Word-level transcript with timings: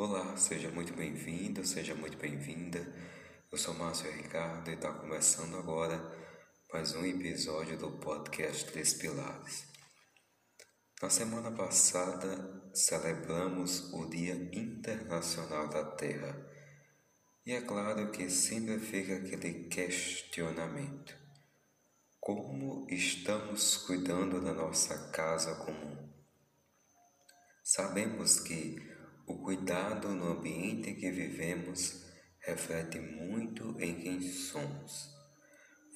Olá, 0.00 0.36
seja 0.36 0.70
muito 0.70 0.94
bem-vindo, 0.94 1.66
seja 1.66 1.92
muito 1.92 2.16
bem-vinda. 2.16 2.78
Eu 3.50 3.58
sou 3.58 3.74
Márcio 3.74 4.08
Ricardo 4.12 4.70
e 4.70 4.74
está 4.74 4.92
começando 4.92 5.56
agora 5.56 6.00
mais 6.72 6.94
um 6.94 7.04
episódio 7.04 7.76
do 7.76 7.90
podcast 7.98 8.64
Três 8.66 8.94
Pilares. 8.94 9.66
Na 11.02 11.10
semana 11.10 11.50
passada 11.50 12.70
celebramos 12.72 13.92
o 13.92 14.08
Dia 14.08 14.34
Internacional 14.52 15.68
da 15.68 15.84
Terra 15.84 16.48
e 17.44 17.50
é 17.50 17.60
claro 17.60 18.12
que 18.12 18.30
sempre 18.30 18.78
fica 18.78 19.16
aquele 19.16 19.64
questionamento: 19.64 21.12
como 22.20 22.86
estamos 22.88 23.78
cuidando 23.78 24.40
da 24.40 24.54
nossa 24.54 25.10
casa 25.10 25.56
comum? 25.56 26.08
Sabemos 27.64 28.38
que 28.38 28.96
o 29.28 29.36
cuidado 29.36 30.08
no 30.08 30.32
ambiente 30.32 30.94
que 30.94 31.10
vivemos 31.10 32.02
reflete 32.40 32.98
muito 32.98 33.78
em 33.78 34.00
quem 34.00 34.22
somos, 34.22 35.14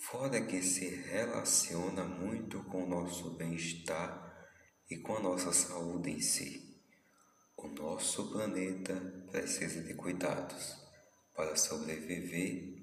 fora 0.02 0.44
que 0.44 0.62
se 0.62 0.86
relaciona 0.86 2.04
muito 2.04 2.62
com 2.64 2.84
o 2.84 2.88
nosso 2.88 3.30
bem-estar 3.38 4.30
e 4.90 4.98
com 4.98 5.16
a 5.16 5.20
nossa 5.20 5.50
saúde 5.50 6.10
em 6.10 6.20
si. 6.20 6.78
O 7.56 7.68
nosso 7.68 8.30
planeta 8.30 8.94
precisa 9.30 9.82
de 9.82 9.94
cuidados 9.94 10.76
para 11.34 11.56
sobreviver 11.56 12.82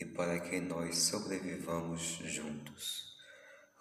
e 0.00 0.06
para 0.06 0.40
que 0.40 0.60
nós 0.60 0.96
sobrevivamos 0.96 2.22
juntos. 2.24 3.04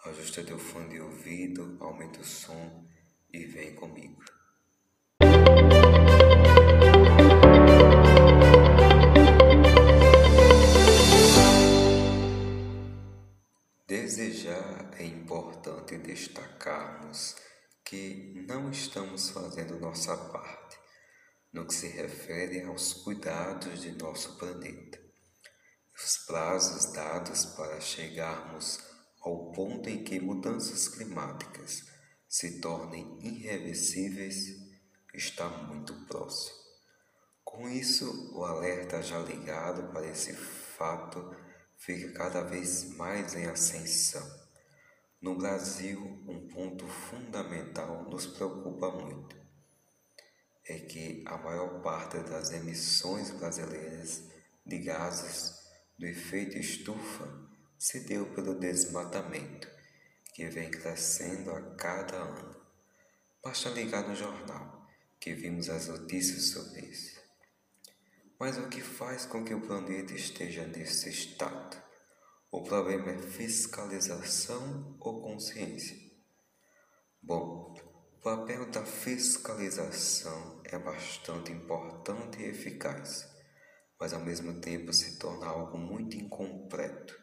Ajusta 0.03 0.43
teu 0.43 0.59
fone 0.59 0.89
de 0.89 0.99
ouvido, 0.99 1.77
aumenta 1.79 2.19
o 2.19 2.25
som 2.25 2.85
e 3.31 3.45
vem 3.45 3.73
comigo. 3.73 4.38
Já 14.31 14.91
é 14.97 15.05
importante 15.05 15.97
destacarmos 15.97 17.35
que 17.83 18.45
não 18.47 18.69
estamos 18.69 19.31
fazendo 19.31 19.79
nossa 19.79 20.15
parte 20.15 20.77
no 21.51 21.65
que 21.65 21.73
se 21.73 21.87
refere 21.87 22.61
aos 22.61 22.93
cuidados 22.93 23.81
de 23.81 23.91
nosso 23.93 24.37
planeta. 24.37 24.99
Os 25.95 26.17
prazos 26.27 26.93
dados 26.93 27.45
para 27.45 27.81
chegarmos 27.81 28.79
ao 29.21 29.51
ponto 29.51 29.89
em 29.89 30.03
que 30.03 30.19
mudanças 30.19 30.87
climáticas 30.87 31.83
se 32.27 32.61
tornem 32.61 33.17
irreversíveis 33.21 34.37
está 35.11 35.49
muito 35.49 35.93
próximo. 36.05 36.55
Com 37.43 37.67
isso, 37.67 38.31
o 38.35 38.45
alerta 38.45 39.01
já 39.01 39.17
ligado 39.19 39.91
para 39.91 40.07
esse 40.07 40.33
fato 40.33 41.35
fica 41.79 42.11
cada 42.11 42.41
vez 42.43 42.95
mais 42.95 43.33
em 43.35 43.45
ascensão. 43.45 44.27
No 45.21 45.35
Brasil, 45.35 45.99
um 46.27 46.47
ponto 46.47 46.87
fundamental 46.87 48.07
nos 48.09 48.25
preocupa 48.25 48.91
muito. 48.91 49.35
É 50.65 50.79
que 50.79 51.23
a 51.25 51.37
maior 51.37 51.81
parte 51.81 52.19
das 52.19 52.51
emissões 52.51 53.31
brasileiras 53.31 54.29
de 54.65 54.77
gases 54.79 55.57
do 55.97 56.05
efeito 56.05 56.57
estufa 56.57 57.27
se 57.77 58.01
deu 58.01 58.33
pelo 58.33 58.59
desmatamento, 58.59 59.67
que 60.33 60.47
vem 60.47 60.69
crescendo 60.69 61.51
a 61.51 61.75
cada 61.75 62.17
ano. 62.17 62.55
Basta 63.43 63.69
ligar 63.69 64.07
no 64.07 64.15
jornal, 64.15 64.87
que 65.19 65.33
vimos 65.33 65.69
as 65.69 65.87
notícias 65.87 66.49
sobre. 66.49 66.78
Mas 68.39 68.57
o 68.57 68.69
que 68.69 68.79
faz 68.79 69.25
com 69.25 69.43
que 69.43 69.53
o 69.53 69.59
planeta 69.59 70.13
esteja 70.13 70.65
nesse 70.65 71.09
estado? 71.09 71.77
O 72.49 72.63
problema 72.63 73.11
é 73.11 73.17
fiscalização 73.17 74.95
ou 75.01 75.21
consciência? 75.21 75.97
Bom, 77.21 77.75
o 78.13 78.21
papel 78.21 78.71
da 78.71 78.85
fiscalização 78.85 80.61
é 80.63 80.79
bastante 80.79 81.51
importante 81.51 82.41
e 82.41 82.45
eficaz, 82.45 83.27
mas 83.99 84.13
ao 84.13 84.21
mesmo 84.21 84.61
tempo 84.61 84.93
se 84.93 85.19
torna 85.19 85.47
algo 85.47 85.77
muito 85.77 86.15
incompleto, 86.15 87.19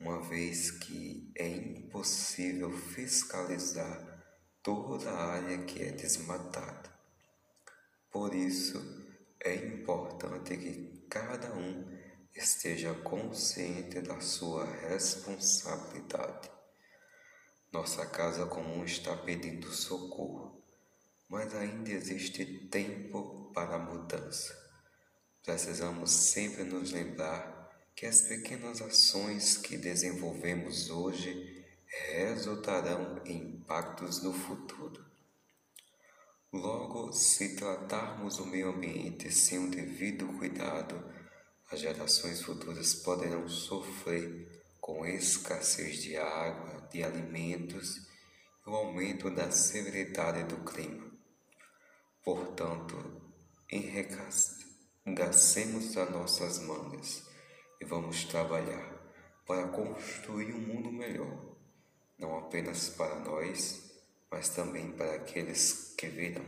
uma 0.00 0.22
vez 0.22 0.70
que 0.70 1.30
é 1.36 1.48
impossível 1.48 2.72
fiscalizar 2.72 4.24
toda 4.62 5.10
a 5.10 5.32
área 5.34 5.64
que 5.64 5.82
é 5.82 5.90
desmatada. 5.90 6.90
Por 8.10 8.34
isso, 8.34 8.95
é 9.46 9.54
importante 9.54 10.56
que 10.56 11.06
cada 11.08 11.54
um 11.54 11.96
esteja 12.34 12.92
consciente 12.94 14.00
da 14.00 14.20
sua 14.20 14.64
responsabilidade. 14.88 16.50
Nossa 17.72 18.04
casa 18.06 18.44
comum 18.46 18.84
está 18.84 19.16
pedindo 19.16 19.70
socorro, 19.70 20.60
mas 21.28 21.54
ainda 21.54 21.90
existe 21.90 22.44
tempo 22.68 23.52
para 23.54 23.76
a 23.76 23.78
mudança. 23.78 24.52
Precisamos 25.44 26.10
sempre 26.10 26.64
nos 26.64 26.90
lembrar 26.90 27.70
que 27.94 28.04
as 28.04 28.22
pequenas 28.22 28.82
ações 28.82 29.56
que 29.56 29.76
desenvolvemos 29.76 30.90
hoje 30.90 31.64
resultarão 31.86 33.22
em 33.24 33.36
impactos 33.36 34.22
no 34.22 34.32
futuro. 34.32 35.06
Logo, 36.52 37.12
se 37.12 37.56
tratarmos 37.56 38.38
o 38.38 38.46
meio 38.46 38.70
ambiente 38.70 39.32
sem 39.32 39.66
o 39.66 39.70
devido 39.70 40.28
cuidado, 40.38 41.04
as 41.70 41.80
gerações 41.80 42.42
futuras 42.42 42.94
poderão 42.94 43.48
sofrer 43.48 44.62
com 44.80 45.04
escassez 45.04 46.00
de 46.02 46.16
água, 46.16 46.88
de 46.92 47.02
alimentos 47.02 48.06
e 48.64 48.70
o 48.70 48.74
aumento 48.74 49.28
da 49.28 49.50
severidade 49.50 50.44
do 50.44 50.64
clima. 50.64 51.10
Portanto, 52.24 53.20
enregacemos 53.70 55.96
as 55.96 56.10
nossas 56.10 56.60
mangas 56.60 57.24
e 57.80 57.84
vamos 57.84 58.24
trabalhar 58.24 58.94
para 59.44 59.66
construir 59.68 60.54
um 60.54 60.60
mundo 60.60 60.92
melhor, 60.92 61.56
não 62.18 62.38
apenas 62.38 62.88
para 62.88 63.18
nós, 63.20 63.85
mas 64.32 64.48
também 64.48 64.88
para 64.88 65.14
aqueles 65.14 65.94
que 65.96 66.06
virão. 66.06 66.42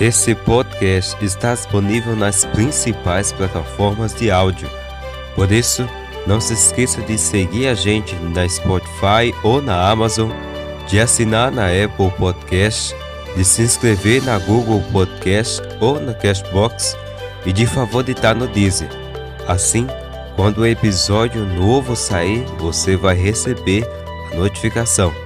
Esse 0.00 0.34
podcast 0.34 1.16
está 1.24 1.54
disponível 1.54 2.14
nas 2.14 2.44
principais 2.44 3.32
plataformas 3.32 4.14
de 4.14 4.30
áudio. 4.30 4.68
Por 5.34 5.50
isso, 5.50 5.88
não 6.26 6.40
se 6.40 6.52
esqueça 6.52 7.00
de 7.02 7.16
seguir 7.16 7.68
a 7.68 7.74
gente 7.74 8.14
na 8.16 8.46
Spotify 8.46 9.32
ou 9.42 9.62
na 9.62 9.90
Amazon, 9.90 10.30
de 10.86 11.00
assinar 11.00 11.50
na 11.50 11.68
Apple 11.68 12.10
Podcast, 12.18 12.94
de 13.34 13.44
se 13.44 13.62
inscrever 13.62 14.22
na 14.22 14.38
Google 14.38 14.82
Podcast 14.92 15.62
ou 15.80 15.98
na 15.98 16.12
Cashbox 16.12 16.96
e 17.46 17.52
de 17.52 17.66
favoritar 17.66 18.34
no 18.34 18.46
Deezer. 18.46 18.90
Assim, 19.48 19.86
quando 20.34 20.58
o 20.58 20.66
episódio 20.66 21.46
novo 21.46 21.96
sair, 21.96 22.44
você 22.58 22.96
vai 22.96 23.14
receber 23.14 23.86
a 24.32 24.36
notificação. 24.36 25.25